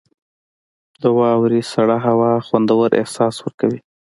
[1.01, 3.79] •د واورې سړه هوا خوندور احساس ورکوي.